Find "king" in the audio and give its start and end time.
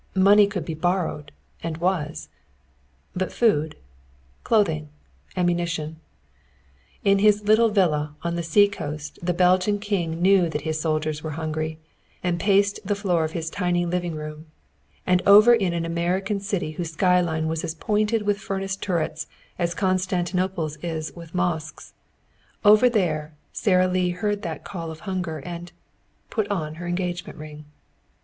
9.77-10.19